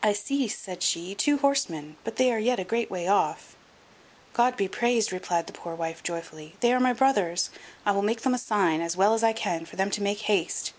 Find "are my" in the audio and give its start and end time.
6.72-6.92